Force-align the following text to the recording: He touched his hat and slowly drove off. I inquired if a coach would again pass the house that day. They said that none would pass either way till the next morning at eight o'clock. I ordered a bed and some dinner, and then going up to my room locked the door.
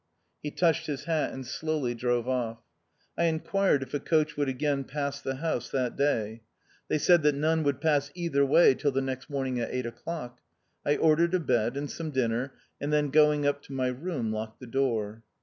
He 0.41 0.49
touched 0.49 0.87
his 0.87 1.03
hat 1.03 1.31
and 1.31 1.45
slowly 1.45 1.93
drove 1.93 2.27
off. 2.27 2.57
I 3.19 3.25
inquired 3.25 3.83
if 3.83 3.93
a 3.93 3.99
coach 3.99 4.35
would 4.35 4.49
again 4.49 4.83
pass 4.83 5.21
the 5.21 5.35
house 5.35 5.69
that 5.69 5.95
day. 5.95 6.41
They 6.87 6.97
said 6.97 7.21
that 7.21 7.35
none 7.35 7.61
would 7.61 7.79
pass 7.79 8.09
either 8.15 8.43
way 8.43 8.73
till 8.73 8.89
the 8.91 8.99
next 8.99 9.29
morning 9.29 9.59
at 9.59 9.69
eight 9.71 9.85
o'clock. 9.85 10.39
I 10.83 10.97
ordered 10.97 11.35
a 11.35 11.39
bed 11.39 11.77
and 11.77 11.87
some 11.87 12.09
dinner, 12.09 12.55
and 12.81 12.91
then 12.91 13.11
going 13.11 13.45
up 13.45 13.61
to 13.65 13.73
my 13.73 13.89
room 13.89 14.33
locked 14.33 14.59
the 14.59 14.65
door. 14.65 15.21